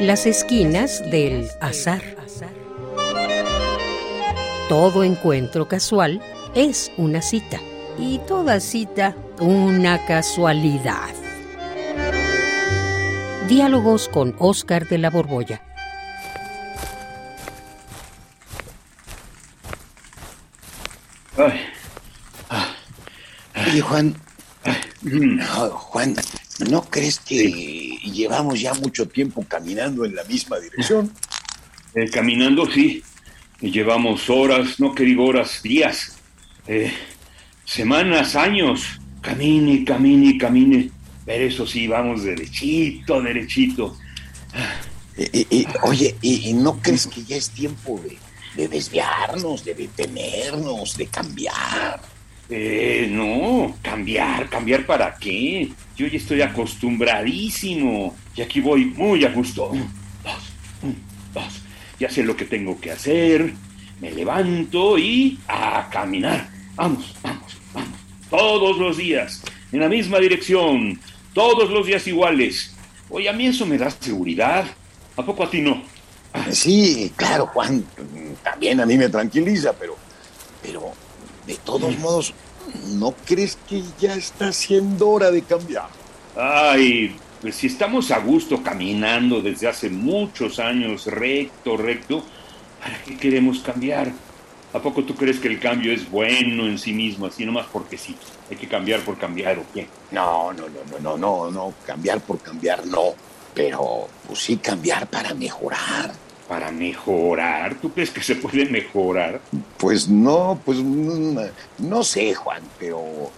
Las 0.00 0.26
esquinas 0.26 1.02
del 1.10 1.50
azar. 1.60 2.02
Todo 4.68 5.02
encuentro 5.02 5.66
casual 5.66 6.22
es 6.54 6.92
una 6.96 7.20
cita 7.20 7.58
y 7.98 8.18
toda 8.20 8.60
cita 8.60 9.16
una 9.40 10.06
casualidad. 10.06 11.12
Diálogos 13.48 14.08
con 14.08 14.36
Oscar 14.38 14.86
de 14.88 14.98
la 14.98 15.10
Borbolla. 15.10 15.62
Oye, 23.66 23.80
Juan, 23.80 24.14
no, 25.02 25.70
Juan, 25.70 26.14
¿no 26.70 26.82
crees 26.82 27.18
que 27.18 27.77
llevamos 27.98 28.60
ya 28.60 28.74
mucho 28.74 29.06
tiempo 29.06 29.44
caminando 29.46 30.04
en 30.04 30.14
la 30.14 30.24
misma 30.24 30.58
dirección? 30.58 31.12
Eh, 31.94 32.08
caminando, 32.10 32.70
sí. 32.70 33.02
Y 33.60 33.70
llevamos 33.70 34.28
horas, 34.30 34.78
no 34.78 34.94
que 34.94 35.04
digo 35.04 35.26
horas, 35.26 35.62
días, 35.62 36.16
eh, 36.66 36.92
semanas, 37.64 38.36
años. 38.36 39.00
Camine, 39.20 39.84
camine, 39.84 40.38
camine. 40.38 40.90
Pero 41.26 41.44
eso 41.44 41.66
sí, 41.66 41.86
vamos 41.86 42.22
derechito, 42.22 43.20
derechito. 43.20 43.96
Y, 45.16 45.66
oye, 45.82 46.14
¿y, 46.22 46.52
no 46.54 46.80
crees 46.80 47.08
que 47.08 47.24
ya 47.24 47.36
es 47.36 47.50
tiempo 47.50 48.00
de, 48.02 48.16
de 48.54 48.68
desviarnos, 48.68 49.64
de 49.64 49.74
detenernos, 49.74 50.96
de 50.96 51.06
cambiar? 51.08 52.00
Eh, 52.50 53.08
no, 53.10 53.76
cambiar, 53.82 54.48
cambiar 54.48 54.86
para 54.86 55.14
qué. 55.16 55.70
Yo 55.96 56.06
ya 56.06 56.16
estoy 56.16 56.40
acostumbradísimo 56.40 58.16
y 58.34 58.42
aquí 58.42 58.60
voy 58.60 58.86
muy 58.86 59.24
a 59.24 59.30
gusto. 59.30 59.68
Un, 59.68 59.90
dos, 60.24 60.52
un, 60.82 60.96
dos. 61.34 61.62
Ya 62.00 62.08
sé 62.08 62.22
lo 62.22 62.36
que 62.36 62.46
tengo 62.46 62.80
que 62.80 62.90
hacer. 62.90 63.52
Me 64.00 64.12
levanto 64.12 64.96
y 64.96 65.38
a 65.46 65.88
caminar. 65.90 66.48
Vamos, 66.74 67.14
vamos, 67.22 67.56
vamos. 67.74 67.98
Todos 68.30 68.78
los 68.78 68.96
días, 68.96 69.42
en 69.72 69.80
la 69.80 69.88
misma 69.88 70.18
dirección, 70.18 70.98
todos 71.34 71.70
los 71.70 71.86
días 71.86 72.06
iguales. 72.06 72.74
Oye, 73.10 73.28
a 73.28 73.32
mí 73.32 73.46
eso 73.46 73.66
me 73.66 73.76
da 73.76 73.90
seguridad. 73.90 74.66
¿A 75.16 75.22
poco 75.22 75.44
a 75.44 75.50
ti 75.50 75.60
no? 75.60 75.82
Sí, 76.52 77.12
claro, 77.16 77.46
Juan. 77.46 77.84
También 78.42 78.80
a 78.80 78.86
mí 78.86 78.96
me 78.96 79.08
tranquiliza, 79.08 79.72
pero, 79.72 79.96
pero 80.62 80.92
de 81.48 81.56
todos 81.56 81.98
modos, 81.98 82.34
¿no 82.98 83.14
crees 83.24 83.58
que 83.68 83.82
ya 83.98 84.14
está 84.14 84.52
siendo 84.52 85.08
hora 85.08 85.30
de 85.30 85.42
cambiar? 85.42 85.88
Ay, 86.36 87.16
pues 87.40 87.56
si 87.56 87.66
estamos 87.66 88.10
a 88.10 88.18
gusto 88.18 88.62
caminando 88.62 89.40
desde 89.40 89.66
hace 89.66 89.88
muchos 89.88 90.58
años 90.58 91.06
recto, 91.06 91.76
recto, 91.78 92.22
¿para 92.80 93.02
qué 93.02 93.16
queremos 93.16 93.60
cambiar? 93.60 94.12
¿A 94.74 94.78
poco 94.80 95.02
tú 95.02 95.14
crees 95.14 95.40
que 95.40 95.48
el 95.48 95.58
cambio 95.58 95.90
es 95.90 96.10
bueno 96.10 96.66
en 96.66 96.78
sí 96.78 96.92
mismo, 96.92 97.24
así 97.24 97.46
nomás 97.46 97.66
porque 97.72 97.96
sí? 97.96 98.14
¿Hay 98.50 98.56
que 98.56 98.68
cambiar 98.68 99.00
por 99.00 99.16
cambiar 99.16 99.58
o 99.58 99.64
qué? 99.72 99.88
No, 100.10 100.52
no, 100.52 100.68
no, 100.68 100.80
no, 100.90 100.98
no, 101.00 101.16
no, 101.16 101.50
no, 101.50 101.74
cambiar 101.86 102.20
por 102.20 102.38
cambiar 102.40 102.86
no, 102.86 103.14
pero 103.54 104.06
pues 104.26 104.38
sí 104.38 104.58
cambiar 104.58 105.06
para 105.08 105.32
mejorar 105.32 106.12
para 106.48 106.70
mejorar? 106.70 107.74
¿Tú 107.76 107.92
crees 107.92 108.10
que 108.10 108.22
se 108.22 108.36
puede 108.36 108.64
mejorar? 108.64 109.40
Pues 109.76 110.08
no, 110.08 110.60
pues 110.64 110.78
mm, 110.78 111.38
no 111.78 112.02
sé, 112.02 112.34
Juan, 112.34 112.62
pero 112.78 113.30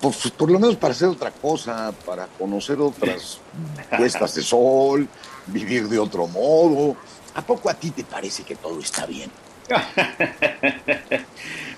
pues, 0.00 0.30
por 0.30 0.50
lo 0.50 0.58
menos 0.58 0.76
para 0.76 0.92
hacer 0.92 1.08
otra 1.08 1.30
cosa, 1.30 1.92
para 2.04 2.26
conocer 2.26 2.80
otras 2.80 3.40
puestas 3.96 4.34
de 4.34 4.42
sol, 4.42 5.08
vivir 5.46 5.88
de 5.88 5.98
otro 5.98 6.26
modo. 6.26 6.96
¿A 7.34 7.42
poco 7.42 7.68
a 7.68 7.74
ti 7.74 7.90
te 7.90 8.04
parece 8.04 8.42
que 8.44 8.56
todo 8.56 8.78
está 8.78 9.06
bien? 9.06 9.30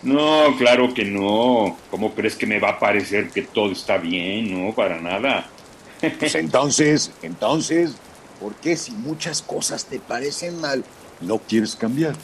no, 0.02 0.56
claro 0.58 0.92
que 0.92 1.04
no. 1.04 1.76
¿Cómo 1.90 2.14
crees 2.14 2.34
que 2.34 2.46
me 2.46 2.58
va 2.58 2.70
a 2.70 2.78
parecer 2.78 3.30
que 3.30 3.42
todo 3.42 3.72
está 3.72 3.96
bien? 3.96 4.66
No, 4.66 4.74
para 4.74 5.00
nada. 5.00 5.48
pues 6.18 6.34
entonces, 6.34 7.10
entonces, 7.22 7.92
¿Por 8.40 8.54
qué 8.56 8.76
si 8.76 8.92
muchas 8.92 9.42
cosas 9.42 9.86
te 9.86 9.98
parecen 9.98 10.60
mal, 10.60 10.84
no 11.20 11.38
quieres 11.38 11.76
cambiar? 11.76 12.14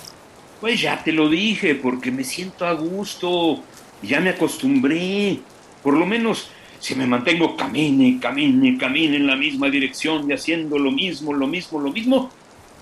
Pues 0.60 0.80
ya 0.80 1.02
te 1.02 1.12
lo 1.12 1.28
dije, 1.28 1.74
porque 1.74 2.10
me 2.10 2.24
siento 2.24 2.66
a 2.66 2.72
gusto. 2.72 3.62
Ya 4.02 4.20
me 4.20 4.30
acostumbré. 4.30 5.40
Por 5.82 5.94
lo 5.94 6.06
menos 6.06 6.48
si 6.82 6.96
me 6.96 7.06
mantengo 7.06 7.56
camine, 7.56 8.18
camine, 8.20 8.76
camine 8.76 9.16
en 9.16 9.28
la 9.28 9.36
misma 9.36 9.70
dirección 9.70 10.28
y 10.28 10.32
haciendo 10.32 10.78
lo 10.80 10.90
mismo, 10.90 11.32
lo 11.32 11.46
mismo, 11.46 11.80
lo 11.80 11.92
mismo, 11.92 12.28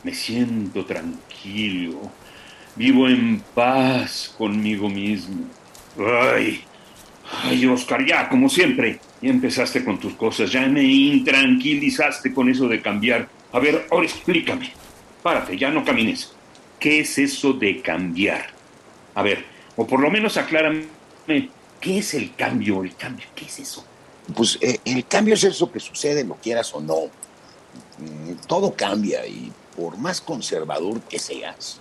me 0.03 0.15
siento 0.15 0.87
tranquilo. 0.87 2.11
Vivo 2.77 3.09
en 3.09 3.43
paz 3.55 4.35
conmigo 4.39 4.89
mismo. 4.89 5.45
Ay, 5.99 6.63
ay, 7.43 7.67
Oscar, 7.67 8.07
ya, 8.07 8.27
como 8.31 8.49
siempre. 8.49 9.01
Ya 9.23 9.31
empezaste 9.31 9.85
con 9.85 9.99
tus 10.01 10.15
cosas, 10.15 10.51
ya 10.51 10.67
me 10.67 10.83
intranquilizaste 10.83 12.33
con 12.33 12.49
eso 12.49 12.67
de 12.69 12.81
cambiar. 12.81 13.29
A 13.53 13.59
ver, 13.59 13.87
ahora 13.91 14.07
explícame. 14.07 14.73
Párate, 15.23 15.59
ya 15.59 15.71
no 15.71 15.85
camines. 15.85 16.33
¿Qué 16.79 17.01
es 17.01 17.19
eso 17.19 17.53
de 17.53 17.83
cambiar? 17.83 18.47
A 19.15 19.23
ver, 19.23 19.45
o 19.77 19.87
por 19.87 20.01
lo 20.01 20.11
menos 20.11 20.37
aclárame, 20.37 20.87
¿qué 21.81 21.99
es 21.99 22.15
el 22.15 22.35
cambio? 22.35 22.83
El 22.83 22.95
cambio, 22.97 23.27
¿qué 23.35 23.45
es 23.45 23.59
eso? 23.59 23.85
Pues 24.35 24.59
eh, 24.63 24.79
el 24.85 25.07
cambio 25.07 25.35
es 25.35 25.45
eso 25.45 25.71
que 25.71 25.81
sucede, 25.81 26.25
lo 26.25 26.37
quieras 26.37 26.75
o 26.75 26.81
no. 26.81 27.07
Mm, 27.99 28.47
todo 28.47 28.75
cambia 28.75 29.27
y 29.27 29.53
por 29.77 29.99
más 29.99 30.21
conservador 30.21 31.01
que 31.03 31.19
seas, 31.19 31.81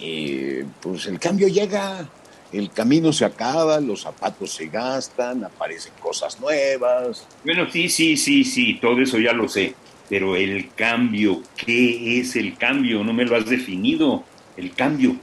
eh, 0.00 0.64
pues 0.80 1.06
el 1.06 1.18
cambio 1.18 1.48
llega 1.48 2.08
el 2.52 2.70
camino 2.70 3.12
se 3.12 3.24
acaba, 3.24 3.80
los 3.80 4.02
zapatos 4.02 4.52
se 4.52 4.68
gastan, 4.68 5.44
aparecen 5.44 5.92
cosas 6.00 6.40
nuevas. 6.40 7.26
Bueno, 7.44 7.70
sí, 7.70 7.88
sí, 7.88 8.16
sí, 8.16 8.44
sí, 8.44 8.78
todo 8.80 9.00
eso 9.00 9.18
ya 9.18 9.32
lo 9.32 9.48
sé. 9.48 9.74
Pero 10.08 10.36
el 10.36 10.70
cambio, 10.74 11.42
¿qué 11.56 12.20
es 12.20 12.36
el 12.36 12.56
cambio? 12.56 13.04
No 13.04 13.12
me 13.12 13.26
lo 13.26 13.36
has 13.36 13.46
definido. 13.46 14.24
El 14.56 14.72
cambio. 14.72 15.16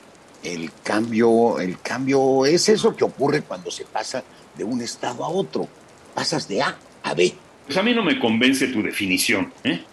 El 0.44 0.70
cambio, 0.84 1.60
el 1.60 1.80
cambio 1.80 2.46
es 2.46 2.70
eso 2.70 2.96
que 2.96 3.04
ocurre 3.04 3.42
cuando 3.42 3.72
se 3.72 3.84
pasa 3.86 4.24
de 4.56 4.64
un 4.64 4.80
estado 4.82 5.26
a 5.26 5.30
otro. 5.30 5.68
Pasas 6.14 6.48
de 6.48 6.62
A 6.62 6.78
a 7.02 7.14
B. 7.16 7.34
Pues 7.66 7.78
a 7.78 7.82
mí 7.82 7.96
no 7.96 8.04
me 8.04 8.20
convence 8.20 8.68
tu 8.68 8.84
definición, 8.84 9.52
¿eh? 9.64 9.84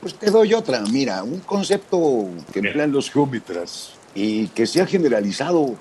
Pues 0.00 0.14
te 0.14 0.30
doy 0.30 0.52
otra. 0.52 0.80
Mira, 0.90 1.22
un 1.22 1.40
concepto 1.40 2.28
que 2.52 2.58
emplean 2.58 2.90
los 2.90 3.10
geómetras 3.10 3.92
y 4.14 4.48
que 4.48 4.66
se 4.66 4.80
ha 4.80 4.86
generalizado 4.86 5.76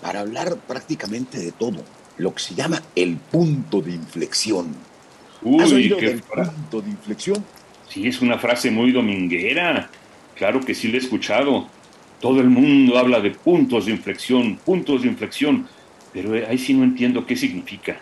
para 0.00 0.20
hablar 0.20 0.56
prácticamente 0.66 1.38
de 1.38 1.52
todo, 1.52 1.82
lo 2.18 2.34
que 2.34 2.42
se 2.42 2.54
llama 2.54 2.82
el 2.94 3.16
punto 3.16 3.80
de 3.80 3.92
inflexión. 3.92 4.74
Uy, 5.42 5.62
¿Has 5.62 5.72
oído 5.72 5.96
del 5.98 6.22
punto 6.22 6.80
de 6.82 6.90
inflexión? 6.90 7.44
Sí, 7.88 8.06
es 8.06 8.20
una 8.20 8.38
frase 8.38 8.70
muy 8.70 8.92
dominguera. 8.92 9.90
Claro 10.36 10.60
que 10.60 10.74
sí 10.74 10.88
lo 10.88 10.96
he 10.96 11.00
escuchado. 11.00 11.66
Todo 12.20 12.40
el 12.40 12.50
mundo 12.50 12.98
habla 12.98 13.20
de 13.20 13.30
puntos 13.30 13.86
de 13.86 13.92
inflexión, 13.92 14.56
puntos 14.56 15.02
de 15.02 15.08
inflexión, 15.08 15.66
pero 16.12 16.34
ahí 16.46 16.58
sí 16.58 16.74
no 16.74 16.84
entiendo 16.84 17.24
qué 17.24 17.36
significa. 17.36 18.00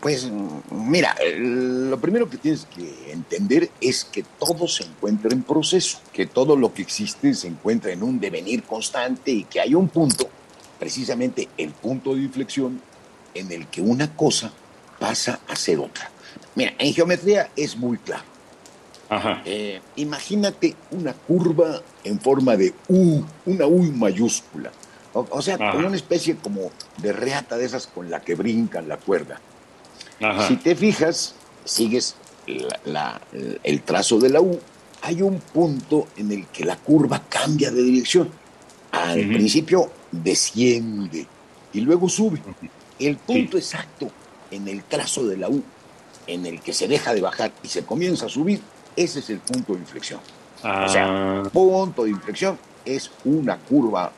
Pues 0.00 0.30
mira, 0.70 1.16
lo 1.36 1.98
primero 1.98 2.30
que 2.30 2.36
tienes 2.36 2.66
que 2.66 3.12
entender 3.12 3.68
es 3.80 4.04
que 4.04 4.24
todo 4.38 4.68
se 4.68 4.84
encuentra 4.84 5.30
en 5.32 5.42
proceso, 5.42 6.00
que 6.12 6.26
todo 6.26 6.56
lo 6.56 6.72
que 6.72 6.82
existe 6.82 7.34
se 7.34 7.48
encuentra 7.48 7.92
en 7.92 8.04
un 8.04 8.20
devenir 8.20 8.62
constante 8.62 9.32
y 9.32 9.42
que 9.42 9.60
hay 9.60 9.74
un 9.74 9.88
punto 9.88 10.30
precisamente 10.78 11.48
el 11.56 11.70
punto 11.70 12.14
de 12.14 12.22
inflexión 12.22 12.80
en 13.34 13.52
el 13.52 13.66
que 13.66 13.80
una 13.80 14.14
cosa 14.14 14.52
pasa 14.98 15.40
a 15.48 15.56
ser 15.56 15.78
otra. 15.78 16.10
Mira, 16.54 16.74
en 16.78 16.92
geometría 16.92 17.50
es 17.56 17.76
muy 17.76 17.98
claro. 17.98 18.24
Eh, 19.44 19.80
imagínate 19.96 20.74
una 20.90 21.14
curva 21.14 21.80
en 22.04 22.20
forma 22.20 22.56
de 22.56 22.74
U, 22.88 23.22
una 23.46 23.66
U 23.66 23.82
mayúscula. 23.84 24.70
O, 25.14 25.42
sea, 25.42 25.56
con 25.56 25.84
una 25.84 25.96
especie 25.96 26.36
como 26.36 26.70
de 26.98 27.12
reata 27.12 27.56
de 27.56 27.64
esas 27.64 27.86
con 27.86 28.10
la 28.10 28.20
que 28.20 28.34
brincan 28.34 28.86
la 28.86 28.98
cuerda. 28.98 29.40
Si 30.46 30.56
te 30.56 30.76
fijas, 30.76 31.34
sigues 31.64 32.14
el 33.64 33.82
trazo 33.82 34.18
de 34.18 34.28
la 34.28 34.40
U, 34.40 34.60
hay 35.02 35.22
un 35.22 35.40
punto 35.40 36.08
en 36.16 36.32
el 36.32 36.46
que 36.46 36.64
la 36.64 36.76
curva 36.76 37.22
cambia 37.28 37.70
de 37.70 37.82
dirección. 37.82 38.30
Al 38.92 39.26
principio 39.28 39.90
desciende 40.10 41.26
y 41.72 41.80
luego 41.80 42.08
sube. 42.08 42.40
El 42.98 43.16
punto 43.16 43.56
exacto 43.56 44.10
en 44.50 44.68
el 44.68 44.82
trazo 44.84 45.26
de 45.26 45.36
la 45.36 45.48
U 45.48 45.62
en 46.26 46.46
el 46.46 46.60
que 46.60 46.72
se 46.72 46.88
deja 46.88 47.14
de 47.14 47.20
bajar 47.20 47.52
y 47.62 47.68
se 47.68 47.84
comienza 47.84 48.26
a 48.26 48.28
subir, 48.28 48.60
ese 48.96 49.20
es 49.20 49.30
el 49.30 49.38
punto 49.38 49.74
de 49.74 49.80
inflexión. 49.80 50.20
O 50.58 50.88
sea, 50.88 51.06
ah. 51.08 51.42
punto 51.52 52.04
de 52.04 52.10
inflexión 52.10 52.58
es 52.84 53.10
una 53.24 53.56
curva 53.56 54.12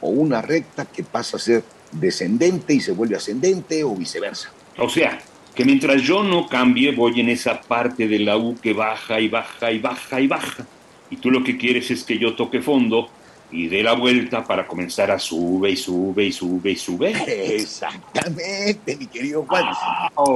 o 0.00 0.08
una 0.08 0.42
recta 0.42 0.86
que 0.86 1.04
pasa 1.04 1.36
a 1.36 1.40
ser 1.40 1.62
descendente 1.92 2.74
y 2.74 2.80
se 2.80 2.92
vuelve 2.92 3.16
ascendente 3.16 3.84
o 3.84 3.94
viceversa. 3.94 4.50
O 4.78 4.88
sea, 4.88 5.20
que 5.54 5.64
mientras 5.64 6.02
yo 6.02 6.22
no 6.22 6.48
cambie 6.48 6.92
voy 6.92 7.20
en 7.20 7.28
esa 7.28 7.60
parte 7.60 8.08
de 8.08 8.18
la 8.18 8.36
U 8.36 8.56
que 8.60 8.72
baja 8.72 9.20
y 9.20 9.28
baja 9.28 9.70
y 9.70 9.78
baja 9.78 10.20
y 10.20 10.26
baja. 10.26 10.66
Y 11.10 11.16
tú 11.16 11.30
lo 11.30 11.44
que 11.44 11.58
quieres 11.58 11.90
es 11.90 12.04
que 12.04 12.18
yo 12.18 12.34
toque 12.34 12.60
fondo 12.60 13.10
y 13.52 13.68
dé 13.68 13.82
la 13.82 13.92
vuelta 13.92 14.42
para 14.44 14.66
comenzar 14.66 15.10
a 15.10 15.18
sube 15.18 15.70
y 15.70 15.76
sube 15.76 16.24
y 16.24 16.32
sube 16.32 16.70
y 16.70 16.76
sube. 16.76 17.10
Exactamente, 17.56 18.96
mi 18.96 19.06
querido 19.06 19.44
Juan. 19.46 19.66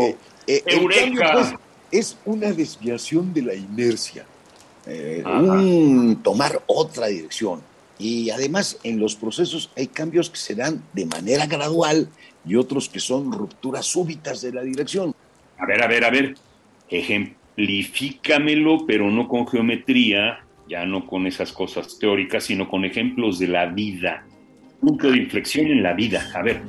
Eh, 0.00 0.16
eh, 0.46 0.62
pues, 0.82 1.54
es 1.90 2.18
una 2.24 2.52
desviación 2.52 3.32
de 3.32 3.42
la 3.42 3.54
inercia, 3.54 4.26
eh, 4.86 5.22
un 5.24 6.20
tomar 6.22 6.62
otra 6.66 7.06
dirección. 7.06 7.62
Y 7.98 8.28
además 8.28 8.78
en 8.82 9.00
los 9.00 9.16
procesos 9.16 9.70
hay 9.74 9.86
cambios 9.86 10.28
que 10.28 10.36
se 10.36 10.54
dan 10.54 10.82
de 10.92 11.06
manera 11.06 11.46
gradual 11.46 12.10
y 12.44 12.56
otros 12.56 12.90
que 12.90 13.00
son 13.00 13.32
rupturas 13.32 13.86
súbitas 13.86 14.42
de 14.42 14.52
la 14.52 14.62
dirección. 14.62 15.14
A 15.58 15.64
ver, 15.64 15.82
a 15.82 15.86
ver, 15.86 16.04
a 16.04 16.10
ver, 16.10 16.34
ejemplifícamelo, 16.90 18.84
pero 18.86 19.10
no 19.10 19.26
con 19.26 19.48
geometría, 19.48 20.45
ya 20.68 20.84
no 20.84 21.06
con 21.06 21.26
esas 21.26 21.52
cosas 21.52 21.98
teóricas, 21.98 22.44
sino 22.44 22.68
con 22.68 22.84
ejemplos 22.84 23.38
de 23.38 23.48
la 23.48 23.66
vida. 23.66 24.26
Punto 24.80 25.10
de 25.10 25.18
inflexión 25.18 25.66
en 25.66 25.82
la 25.82 25.94
vida. 25.94 26.28
A 26.34 26.42
ver. 26.42 26.62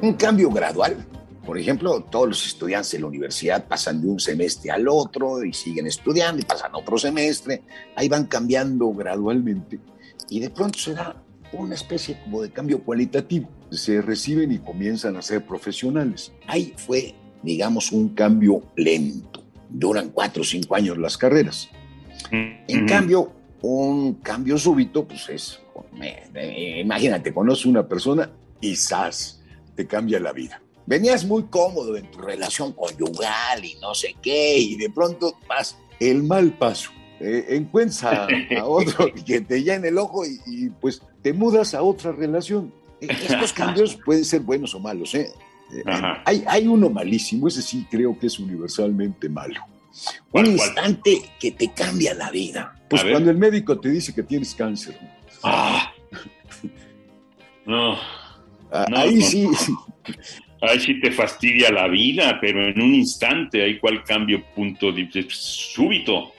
Un 0.00 0.14
cambio 0.14 0.50
gradual. 0.50 1.04
Por 1.44 1.58
ejemplo, 1.58 2.02
todos 2.02 2.28
los 2.28 2.46
estudiantes 2.46 2.92
de 2.92 3.00
la 3.00 3.06
universidad 3.06 3.66
pasan 3.66 4.02
de 4.02 4.08
un 4.08 4.20
semestre 4.20 4.70
al 4.70 4.86
otro 4.86 5.42
y 5.42 5.52
siguen 5.52 5.86
estudiando 5.86 6.42
y 6.42 6.44
pasan 6.44 6.74
otro 6.74 6.98
semestre. 6.98 7.62
Ahí 7.96 8.08
van 8.08 8.26
cambiando 8.26 8.90
gradualmente 8.92 9.80
y 10.28 10.40
de 10.40 10.50
pronto 10.50 10.78
se 10.78 10.94
da 10.94 11.16
una 11.52 11.74
especie 11.74 12.18
como 12.22 12.42
de 12.42 12.50
cambio 12.50 12.82
cualitativo. 12.82 13.48
Se 13.70 14.00
reciben 14.00 14.52
y 14.52 14.58
comienzan 14.58 15.16
a 15.16 15.22
ser 15.22 15.44
profesionales. 15.44 16.32
Ahí 16.46 16.74
fue, 16.76 17.14
digamos, 17.42 17.92
un 17.92 18.10
cambio 18.10 18.62
lento. 18.76 19.44
Duran 19.68 20.10
cuatro 20.10 20.42
o 20.42 20.44
cinco 20.44 20.74
años 20.74 20.98
las 20.98 21.16
carreras. 21.18 21.68
En 22.30 22.86
cambio, 22.86 23.32
un 23.62 24.14
cambio 24.14 24.58
súbito, 24.58 25.06
pues 25.06 25.28
es, 25.28 25.60
imagínate, 26.80 27.32
conoces 27.32 27.66
una 27.66 27.86
persona 27.86 28.30
y 28.60 28.76
¡zas! 28.76 29.42
te 29.74 29.86
cambia 29.86 30.18
la 30.18 30.32
vida. 30.32 30.60
Venías 30.86 31.24
muy 31.24 31.44
cómodo 31.44 31.96
en 31.96 32.10
tu 32.10 32.18
relación 32.18 32.72
conyugal 32.72 33.64
y 33.64 33.76
no 33.80 33.94
sé 33.94 34.16
qué, 34.20 34.58
y 34.58 34.76
de 34.76 34.90
pronto 34.90 35.38
vas 35.48 35.78
el 36.00 36.22
mal 36.22 36.56
paso 36.58 36.90
eh, 37.20 37.46
encuentras 37.50 38.04
a, 38.04 38.28
otro 38.64 39.12
que 39.26 39.40
te 39.40 39.62
llena 39.62 39.88
el 39.88 39.98
ojo 39.98 40.24
y, 40.24 40.70
pues 40.80 41.02
te 41.22 41.32
mudas 41.32 41.74
a 41.74 41.82
otra 41.82 42.12
relación. 42.12 42.72
E, 43.00 43.06
estos 43.06 43.52
cambios 43.52 43.96
pueden 44.04 44.24
ser 44.24 44.40
buenos 44.40 44.74
o 44.74 44.80
malos. 44.80 45.14
¿eh? 45.14 45.30
eh 45.72 45.82
hay, 46.24 46.44
hay 46.46 46.66
uno 46.66 46.90
malísimo, 46.90 47.48
ese 47.48 47.62
sí 47.62 47.86
creo 47.90 48.18
que 48.18 48.26
es 48.26 48.38
universalmente 48.38 49.28
malo. 49.28 49.60
Un 50.32 50.46
instante 50.46 51.22
que 51.40 51.50
te 51.52 51.72
cambia 51.72 52.14
la 52.14 52.30
vida. 52.30 52.74
Pues 52.88 53.02
cuando 53.02 53.30
el 53.30 53.36
médico 53.36 53.78
te 53.78 53.90
dice 53.90 54.14
que 54.14 54.22
tienes 54.22 54.54
cáncer. 54.54 54.98
Ah. 55.42 55.92
No. 57.66 57.98
Ah, 58.70 58.86
ahí 58.94 59.20
sí. 59.20 59.48
Ahí 60.60 60.80
sí 60.80 61.00
te 61.00 61.12
fastidia 61.12 61.70
la 61.70 61.86
vida, 61.86 62.38
pero 62.40 62.66
en 62.66 62.80
un 62.80 62.94
instante 62.94 63.62
hay 63.62 63.78
cual 63.78 64.02
cambio 64.04 64.42
punto 64.54 64.90
de, 64.90 65.08
súbito 65.28 66.32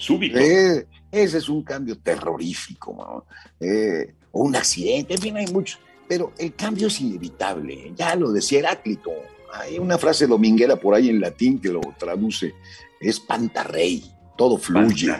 súbito. 0.00 0.38
Eh, 0.38 0.86
ese 1.12 1.38
es 1.38 1.48
un 1.48 1.62
cambio 1.62 1.98
terrorífico, 1.98 3.26
eh, 3.58 4.14
un 4.32 4.56
accidente, 4.56 5.14
en 5.14 5.20
fin, 5.20 5.36
hay 5.36 5.46
muchos. 5.48 5.78
Pero 6.08 6.32
el 6.38 6.54
cambio 6.54 6.88
es 6.88 7.00
inevitable, 7.00 7.92
ya 7.96 8.16
lo 8.16 8.32
decía 8.32 8.60
Heráclito. 8.60 9.10
Hay 9.52 9.78
una 9.78 9.98
frase 9.98 10.26
dominguera 10.26 10.76
por 10.76 10.94
ahí 10.94 11.08
en 11.08 11.20
latín 11.20 11.58
que 11.60 11.68
lo 11.68 11.80
traduce, 11.98 12.54
es 13.00 13.20
pantarrey, 13.20 14.04
todo 14.36 14.56
fluye. 14.58 15.12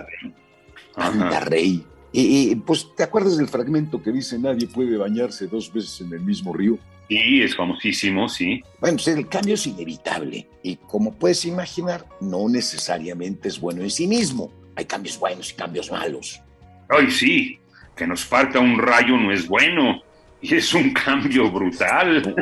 Pantarrey. 0.94 1.84
Y, 2.12 2.56
pues, 2.56 2.88
¿te 2.96 3.04
acuerdas 3.04 3.36
del 3.36 3.48
fragmento 3.48 4.02
que 4.02 4.10
dice 4.10 4.36
nadie 4.36 4.66
puede 4.66 4.96
bañarse 4.96 5.46
dos 5.46 5.72
veces 5.72 6.00
en 6.00 6.12
el 6.12 6.20
mismo 6.20 6.52
río? 6.52 6.78
Sí, 7.08 7.42
es 7.42 7.56
famosísimo, 7.56 8.28
sí. 8.28 8.62
Bueno, 8.80 8.96
pues 8.96 9.08
el 9.08 9.28
cambio 9.28 9.54
es 9.54 9.66
inevitable 9.66 10.48
y 10.62 10.76
como 10.76 11.12
puedes 11.12 11.44
imaginar, 11.44 12.06
no 12.20 12.48
necesariamente 12.48 13.48
es 13.48 13.60
bueno 13.60 13.82
en 13.82 13.90
sí 13.90 14.06
mismo 14.06 14.59
hay 14.80 14.86
cambios 14.86 15.18
buenos 15.18 15.50
y 15.50 15.54
cambios 15.54 15.90
malos. 15.90 16.40
Ay, 16.88 17.10
sí, 17.10 17.60
que 17.94 18.06
nos 18.06 18.24
falta 18.24 18.58
un 18.58 18.78
rayo 18.78 19.16
no 19.16 19.30
es 19.30 19.46
bueno. 19.46 20.02
Y 20.42 20.54
es 20.54 20.72
un 20.72 20.92
cambio 20.94 21.50
brutal. 21.50 22.34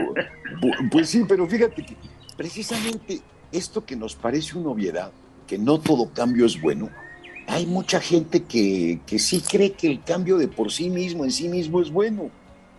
Pues 0.91 1.11
sí, 1.11 1.25
pero 1.29 1.47
fíjate 1.49 1.85
que 1.85 1.97
precisamente 2.37 3.21
esto 3.51 3.85
que 3.85 3.97
nos 3.97 4.15
parece 4.15 4.57
una 4.57 4.71
obviedad, 4.71 5.11
que 5.49 5.59
no 5.59 5.81
todo 5.81 6.13
cambio 6.13 6.47
es 6.47 6.61
bueno, 6.61 6.91
hay 7.49 7.67
mucha 7.67 8.01
gente 8.01 8.45
que, 8.45 9.01
que 9.05 9.19
sí 9.19 9.41
cree 9.41 9.73
que 9.73 9.89
el 9.89 10.05
cambio 10.05 10.39
de 10.39 10.47
por 10.47 10.71
sí 10.71 10.91
mismo, 10.91 11.25
en 11.25 11.33
sí 11.33 11.49
mismo, 11.49 11.81
es 11.81 11.91
bueno. 11.91 12.31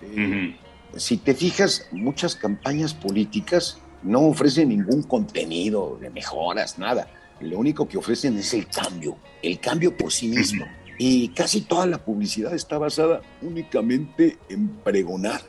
Eh, 0.02 0.56
si 0.96 1.18
te 1.18 1.34
fijas, 1.34 1.90
muchas 1.92 2.36
campañas 2.36 2.94
políticas 2.94 3.78
no 4.04 4.22
ofrecen 4.22 4.70
ningún 4.70 5.04
contenido 5.04 5.98
de 6.00 6.10
mejoras, 6.10 6.80
nada 6.80 7.08
lo 7.42 7.60
único 7.60 7.88
que 7.88 7.98
ofrecen 7.98 8.38
es 8.38 8.54
el 8.54 8.68
cambio, 8.68 9.18
el 9.42 9.60
cambio 9.60 9.96
por 9.96 10.12
sí 10.12 10.28
mismo. 10.28 10.66
Y 11.02 11.30
casi 11.30 11.62
toda 11.62 11.86
la 11.86 12.04
publicidad 12.04 12.54
está 12.54 12.78
basada 12.78 13.22
únicamente 13.42 14.38
en 14.50 14.68
pregonar 14.68 15.42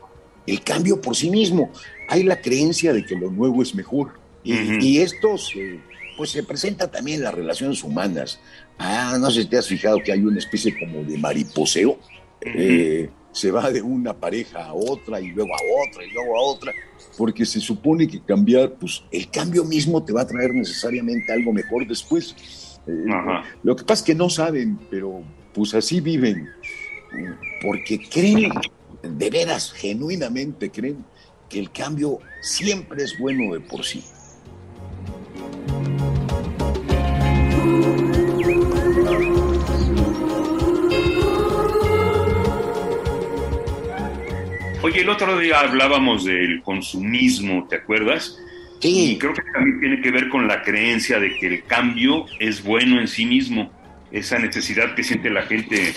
el 0.46 0.62
cambio 0.62 1.00
por 1.00 1.16
sí 1.16 1.28
mismo. 1.28 1.72
Hay 2.08 2.22
la 2.22 2.40
creencia 2.40 2.92
de 2.92 3.04
que 3.04 3.16
lo 3.16 3.32
nuevo 3.32 3.60
es 3.60 3.74
mejor. 3.74 4.12
Y, 4.44 4.98
esto 4.98 5.36
se, 5.36 5.80
pues 6.16 6.30
se 6.30 6.44
presenta 6.44 6.88
también 6.88 7.18
en 7.18 7.24
las 7.24 7.34
relaciones 7.34 7.82
humanas. 7.82 8.38
Ah, 8.78 9.18
no 9.20 9.28
sé 9.32 9.42
si 9.42 9.48
te 9.48 9.58
has 9.58 9.66
fijado 9.66 9.98
que 10.02 10.12
hay 10.12 10.20
una 10.20 10.38
especie 10.38 10.72
como 10.78 11.02
de 11.02 11.18
mariposeo. 11.18 11.98
Eh, 12.40 13.10
se 13.32 13.50
va 13.50 13.70
de 13.70 13.82
una 13.82 14.14
pareja 14.14 14.64
a 14.64 14.74
otra 14.74 15.20
y 15.20 15.28
luego 15.28 15.52
a 15.52 15.88
otra 15.88 16.04
y 16.04 16.10
luego 16.10 16.36
a 16.36 16.42
otra 16.42 16.72
porque 17.16 17.44
se 17.44 17.60
supone 17.60 18.08
que 18.08 18.20
cambiar, 18.20 18.74
pues 18.74 19.02
el 19.10 19.30
cambio 19.30 19.64
mismo 19.64 20.02
te 20.02 20.12
va 20.12 20.22
a 20.22 20.26
traer 20.26 20.54
necesariamente 20.54 21.32
algo 21.32 21.52
mejor 21.52 21.86
después. 21.86 22.34
Eh, 22.86 23.04
lo 23.62 23.76
que 23.76 23.84
pasa 23.84 24.00
es 24.00 24.06
que 24.06 24.14
no 24.14 24.30
saben, 24.30 24.78
pero 24.90 25.22
pues 25.52 25.74
así 25.74 26.00
viven, 26.00 26.48
porque 27.60 28.00
creen, 28.08 28.52
de 29.02 29.30
veras, 29.30 29.72
genuinamente 29.72 30.70
creen 30.70 31.04
que 31.48 31.58
el 31.58 31.70
cambio 31.70 32.20
siempre 32.40 33.02
es 33.02 33.18
bueno 33.18 33.52
de 33.52 33.60
por 33.60 33.84
sí. 33.84 34.02
Oye, 45.00 45.08
el 45.08 45.14
otro 45.14 45.38
día 45.38 45.60
hablábamos 45.60 46.26
del 46.26 46.62
consumismo, 46.62 47.66
¿te 47.68 47.76
acuerdas? 47.76 48.36
Sí. 48.80 49.12
Y 49.12 49.18
creo 49.18 49.32
que 49.32 49.40
también 49.50 49.80
tiene 49.80 50.02
que 50.02 50.10
ver 50.10 50.28
con 50.28 50.46
la 50.46 50.62
creencia 50.62 51.18
de 51.18 51.34
que 51.38 51.46
el 51.46 51.64
cambio 51.64 52.26
es 52.38 52.62
bueno 52.62 53.00
en 53.00 53.08
sí 53.08 53.24
mismo. 53.24 53.70
Esa 54.12 54.38
necesidad 54.38 54.94
que 54.94 55.02
siente 55.02 55.30
la 55.30 55.40
gente 55.44 55.74
de 55.74 55.88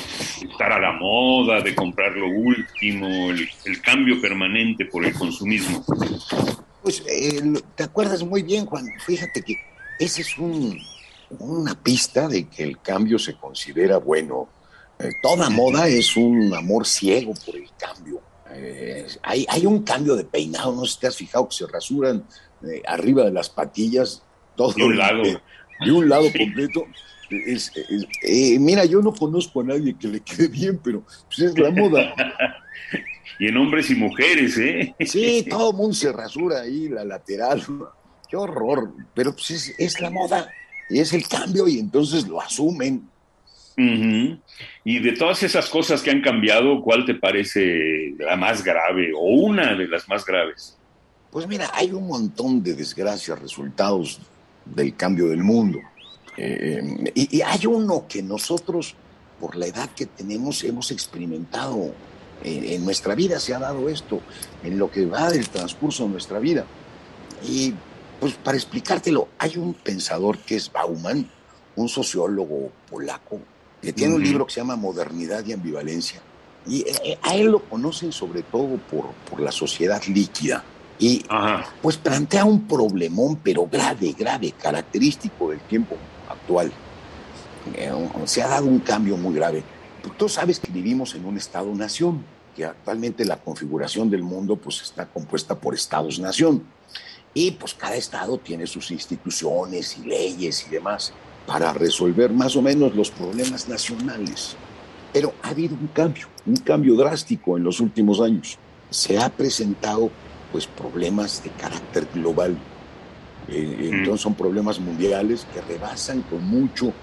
estar 0.50 0.72
a 0.72 0.80
la 0.80 0.94
moda, 0.94 1.60
de 1.60 1.76
comprar 1.76 2.16
lo 2.16 2.30
último, 2.30 3.32
el, 3.32 3.82
cambio 3.82 4.22
permanente 4.22 4.86
por 4.86 5.04
el 5.06 5.14
consumismo. 5.14 5.84
Pues 6.82 7.04
eh, 7.06 7.42
te 7.76 7.84
acuerdas 7.84 8.24
muy 8.24 8.42
bien, 8.42 8.66
Juan. 8.66 8.88
Fíjate 9.06 9.42
que 9.42 9.60
esa 10.00 10.22
es 10.22 10.38
una 10.38 11.76
pista 11.76 12.30
de 12.30 12.48
que 12.48 12.64
el 12.64 12.80
cambio 12.80 13.20
se 13.20 13.36
considera 13.36 13.98
bueno. 13.98 14.48
Eh, 14.98 15.10
toda 15.22 15.50
moda 15.50 15.90
es 15.90 16.16
un 16.16 16.54
amor 16.54 16.88
ciego 16.88 17.34
por 17.46 17.58
el 17.58 17.68
cambio 17.78 18.22
eh, 18.56 19.08
hay, 19.22 19.46
hay, 19.50 19.66
un 19.66 19.84
cambio 19.84 20.16
de 20.16 20.26
peinado, 20.26 20.76
no 20.76 20.86
sé 20.86 20.94
si 20.94 21.00
te 21.00 21.08
has 21.08 21.18
fijado 21.18 21.48
que 21.48 21.56
se 21.56 21.68
rasuran 21.68 22.24
eh, 22.64 22.82
arriba 22.88 23.24
de 23.24 23.32
las 23.32 23.50
patillas, 23.50 24.24
todo 24.56 24.74
de 24.74 24.84
un 24.84 24.98
lado, 24.98 25.24
de 25.24 25.92
un 25.92 26.10
lado 26.10 26.26
completo. 26.38 26.86
Eh, 27.30 28.58
mira, 28.60 28.86
yo 28.86 29.02
no 29.02 29.14
conozco 29.14 29.62
a 29.62 29.64
nadie 29.64 29.96
que 29.98 30.08
le 30.08 30.20
quede 30.20 30.48
bien, 30.48 30.80
pero 30.84 31.04
pues, 31.26 31.40
es 31.40 31.58
la 31.58 31.72
moda. 31.72 32.14
y 33.40 33.48
en 33.48 33.58
hombres 33.58 33.90
y 33.90 33.96
mujeres, 33.96 34.58
¿eh? 34.58 34.96
Sí, 35.00 35.46
todo 35.50 35.72
el 35.72 35.78
mundo 35.78 35.94
se 35.94 36.12
rasura 36.12 36.62
ahí, 36.62 36.90
la 36.90 37.04
lateral. 37.04 37.64
Qué 38.30 38.38
horror, 38.38 38.94
pero 39.14 39.34
pues 39.34 39.52
es, 39.52 39.76
es 39.78 40.00
la 40.00 40.10
moda, 40.10 40.50
y 40.90 41.00
es 41.00 41.14
el 41.14 41.28
cambio, 41.28 41.68
y 41.68 41.80
entonces 41.80 42.28
lo 42.28 42.42
asumen. 42.42 43.10
Y 43.78 45.00
de 45.00 45.12
todas 45.14 45.44
esas 45.44 45.70
cosas 45.70 46.02
que 46.02 46.12
han 46.12 46.22
cambiado, 46.22 46.82
¿cuál 46.82 47.06
te 47.06 47.16
parece 47.16 48.14
la 48.20 48.36
más 48.36 48.64
grave 48.64 49.12
o 49.16 49.22
una 49.22 49.76
de 49.76 49.88
las 49.88 50.08
más 50.08 50.26
graves? 50.26 50.78
Pues 51.32 51.48
mira, 51.48 51.72
hay 51.74 51.92
un 51.92 52.08
montón 52.08 52.62
de 52.62 52.76
desgracias, 52.76 53.40
resultados 53.40 54.20
del 54.66 54.96
cambio 54.96 55.30
del 55.30 55.44
mundo. 55.44 55.80
Eh, 56.38 57.12
y, 57.16 57.42
hay 57.42 57.66
uno 57.66 58.06
que 58.08 58.24
nosotros 58.24 58.96
por 59.40 59.56
la 59.56 59.68
edad 59.68 59.90
que 59.90 60.06
tenemos 60.06 60.64
hemos 60.64 60.92
experimentado. 60.92 61.94
En, 62.46 62.84
nuestra 62.84 63.16
vida 63.16 63.40
se 63.40 63.54
ha 63.54 63.60
dado 63.60 63.88
esto, 63.88 64.20
en 64.64 64.78
lo 64.78 64.92
que 64.92 65.06
va 65.06 65.32
del 65.32 65.48
transcurso 65.48 66.04
de 66.04 66.10
nuestra 66.10 66.40
vida. 66.40 66.66
Y 67.48 67.74
pues 68.20 68.34
para 68.34 68.58
explicártelo, 68.58 69.30
hay 69.38 69.58
un 69.58 69.74
pensador 69.74 70.38
que 70.40 70.58
es 70.58 70.72
Bauman, 70.72 71.30
un 71.76 71.90
sociólogo 71.90 72.72
polaco, 72.90 73.40
que 73.84 73.92
tiene 73.92 74.16
un 74.16 74.24
libro 74.24 74.46
que 74.46 74.54
se 74.54 74.62
llama 74.62 74.78
Modernidad 74.78 75.46
y 75.46 75.52
Ambivalencia. 75.52 76.22
Y 76.66 76.82
eh, 76.82 76.96
eh, 77.04 77.18
a 77.22 77.36
él 77.36 77.48
lo 77.48 77.60
conocen 77.60 78.14
sobre 78.14 78.42
todo 78.42 78.78
por, 78.78 79.12
por 79.30 79.42
la 79.42 79.52
sociedad 79.52 80.02
líquida. 80.06 80.64
Y 81.00 81.26
pues 81.82 81.98
plantea 81.98 82.46
un 82.46 82.66
problemón, 82.66 83.38
pero 83.44 83.68
grave, 83.68 84.16
grave, 84.18 84.54
característico 84.54 85.50
del 85.50 85.60
tiempo 85.62 85.98
actual. 86.30 86.72
Eh, 87.76 87.92
se 88.26 88.42
ha 88.42 88.48
dado 88.48 88.68
un 88.68 88.80
cambio 88.80 89.18
muy 89.18 89.34
grave. 89.34 89.64
Tú 90.18 90.30
sabes 90.30 90.60
que 90.60 90.72
vivimos 90.72 91.16
en 91.16 91.26
un 91.26 91.36
Estado-nación, 91.36 92.24
que 92.56 92.64
actualmente 92.64 93.26
la 93.26 93.38
configuración 93.38 94.10
del 94.10 94.24
mundo 94.24 94.56
pues, 94.56 94.82
está 94.82 95.06
compuesta 95.06 95.56
por 95.56 95.74
Estados-nación. 95.74 96.64
Y 97.34 97.52
pues 97.52 97.74
cada 97.74 97.96
Estado 97.96 98.38
tiene 98.38 98.66
sus 98.68 98.92
instituciones 98.92 99.98
y 99.98 100.08
leyes 100.08 100.66
y 100.68 100.70
demás 100.70 101.12
para 101.46 101.74
resolver 101.74 102.32
más 102.32 102.56
o 102.56 102.62
menos 102.62 102.96
los 102.96 103.12
problemas 103.12 103.68
nacionales. 103.68 104.56
Pero 105.12 105.34
ha 105.44 105.50
habido 105.50 105.76
un 105.76 105.88
cambio, 105.88 106.28
un 106.46 106.58
cambio 106.58 106.96
drástico 106.96 107.58
en 107.58 107.64
los 107.64 107.80
últimos 107.80 108.20
años. 108.22 108.58
Se 108.90 109.18
ha 109.20 109.30
presentado 109.30 110.10
pues 110.52 110.68
problemas 110.68 111.44
de 111.44 111.50
carácter 111.52 112.08
global. 112.14 112.58
Eh, 113.50 113.90
mm. 113.92 113.94
entonces 113.94 114.22
son 114.22 114.36
problemas 114.36 114.80
mundiales 114.80 115.46
que 115.54 115.62
rebasan 115.62 116.22
con 116.22 116.44
mucho 116.44 116.94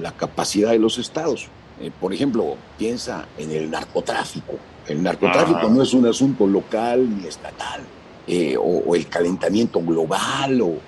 la 0.00 0.12
capacidad 0.12 0.70
de 0.70 0.78
los 0.78 0.98
estados. 0.98 1.48
Eh, 1.80 1.90
por 2.00 2.12
ejemplo, 2.12 2.56
piensa 2.78 3.26
en 3.38 3.50
el 3.50 3.70
narcotráfico. 3.70 4.58
El 4.86 5.02
narcotráfico 5.02 5.68
no 5.68 5.82
es 5.82 5.94
un 5.94 6.06
asunto 6.06 6.46
local 6.46 7.08
ni 7.18 7.26
estatal, 7.26 7.80
eh, 8.26 8.56
o, 8.58 8.94
el 8.94 9.06
calentamiento 9.08 9.80
global, 9.80 10.60
o, 10.62 10.78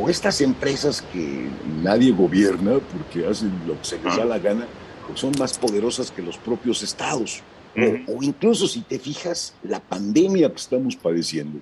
o 0.00 0.08
estas 0.08 0.40
empresas 0.40 1.02
que 1.02 1.48
nadie 1.82 2.12
gobierna 2.12 2.78
porque 2.78 3.26
hacen 3.26 3.52
lo 3.66 3.78
que 3.78 3.84
se 3.84 3.98
les 3.98 4.16
da 4.16 4.24
la 4.24 4.38
gana, 4.38 4.66
porque 5.06 5.20
son 5.20 5.32
más 5.38 5.58
poderosas 5.58 6.10
que 6.10 6.22
los 6.22 6.36
propios 6.38 6.82
estados. 6.82 7.42
o, 7.76 8.22
incluso 8.22 8.68
si 8.68 8.82
te 8.82 8.98
fijas, 8.98 9.54
la 9.64 9.80
pandemia 9.80 10.48
que 10.50 10.56
estamos 10.56 10.94
padeciendo 10.94 11.58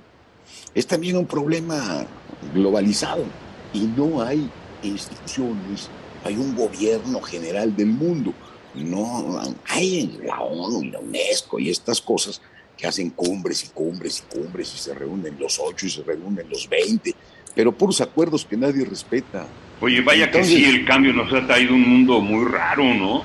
es 0.75 0.87
también 0.87 1.17
un 1.17 1.27
problema 1.27 2.07
globalizado 2.55 3.25
y 3.73 3.81
no 3.81 4.21
hay 4.21 4.51
instituciones, 4.83 5.89
hay 6.25 6.37
un 6.37 6.55
gobierno 6.55 7.21
general 7.21 7.75
del 7.75 7.89
mundo. 7.89 8.33
No 8.75 9.39
hay 9.69 10.19
la 10.25 10.41
ONU 10.41 10.83
y 10.83 10.91
la 10.91 11.01
UNESCO 11.01 11.59
y 11.59 11.69
estas 11.69 12.01
cosas 12.01 12.41
que 12.83 12.89
hacen 12.89 13.11
cumbres 13.11 13.63
y 13.63 13.69
cumbres 13.69 14.25
y 14.25 14.35
cumbres 14.35 14.75
y 14.75 14.77
se 14.77 14.93
reúnen 14.93 15.37
los 15.39 15.61
ocho 15.61 15.87
y 15.87 15.91
se 15.91 16.03
reúnen 16.03 16.49
los 16.51 16.69
veinte 16.69 17.15
pero 17.55 17.71
puros 17.71 18.01
acuerdos 18.01 18.45
que 18.45 18.57
nadie 18.57 18.85
respeta. 18.85 19.47
Oye, 19.81 20.01
vaya 20.01 20.31
que 20.31 20.43
sí, 20.43 20.65
el 20.65 20.85
cambio 20.85 21.13
nos 21.13 21.33
ha 21.33 21.47
traído 21.47 21.75
un 21.75 21.89
mundo 21.89 22.21
muy 22.21 22.45
raro, 22.51 22.83
¿no? 22.95 23.23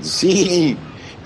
sí, 0.00 0.76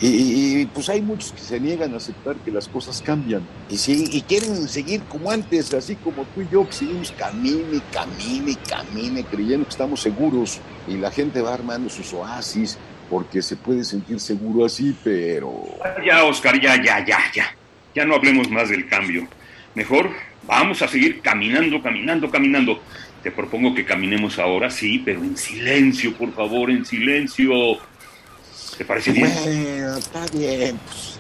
y, 0.01 0.65
pues 0.67 0.89
hay 0.89 1.03
muchos 1.03 1.33
que 1.33 1.41
se 1.41 1.61
niegan 1.61 1.93
a 1.93 1.99
aceptar 1.99 2.37
que 2.37 2.51
las 2.51 2.67
cosas 2.67 3.03
cambian 3.03 3.43
y, 3.69 3.77
sí, 3.77 4.09
y 4.11 4.23
quieren 4.23 4.67
seguir 4.67 5.03
como 5.05 5.31
antes, 5.31 5.75
así 5.75 5.97
como 5.97 6.25
tú 6.35 6.41
y 6.41 6.49
yo, 6.51 6.67
que 6.67 6.73
seguimos 6.73 7.13
camine, 7.13 7.81
camine, 7.93 8.57
camine, 8.69 9.23
creyendo 9.25 9.67
que 9.67 9.71
estamos 9.71 10.01
seguros 10.01 10.61
y 10.89 10.97
la 10.97 11.11
gente 11.11 11.43
va 11.43 11.53
armando 11.53 11.89
sus 11.91 12.13
oasis 12.15 12.79
porque 13.09 13.43
se 13.43 13.57
puede 13.57 13.85
sentir 13.85 14.21
seguro 14.21 14.65
así, 14.65 14.97
pero... 15.03 15.65
Ya, 16.05 16.25
Oscar, 16.25 16.61
ya, 16.61 16.77
ya, 16.77 17.05
ya, 17.05 17.19
ya. 17.33 17.55
Ya 17.95 18.05
no 18.05 18.15
hablemos 18.15 18.51
más 18.51 18.69
del 18.69 18.87
cambio. 18.89 19.27
Mejor 19.75 20.11
Vamos 20.49 20.81
a 20.81 20.89
seguir 20.89 21.21
caminando, 21.21 21.83
caminando, 21.83 22.31
caminando. 22.31 22.81
Te 23.23 23.31
propongo 23.31 23.75
que 23.75 23.85
caminemos 23.85 24.39
ahora, 24.39 24.71
sí, 24.71 25.03
pero 25.05 25.23
en 25.23 25.37
silencio, 25.37 26.17
por 26.17 26.33
favor, 26.33 26.71
en 26.71 26.87
silencio. 26.87 27.77
¿Te 28.79 28.85
parece 28.87 29.13
bien? 29.13 29.31
Bueno, 29.45 29.99
está 29.99 30.25
bien. 30.33 30.81
Pues, 30.87 31.19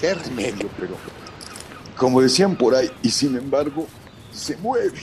qué 0.00 0.14
remedio, 0.14 0.70
pero 0.80 0.96
como 1.94 2.22
decían 2.22 2.56
por 2.56 2.74
ahí, 2.74 2.90
y 3.02 3.10
sin 3.10 3.36
embargo, 3.36 3.86
se 4.32 4.56
mueve. 4.56 5.00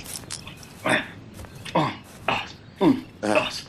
un, 2.80 3.06
dos, 3.22 3.34
dos. 3.34 3.69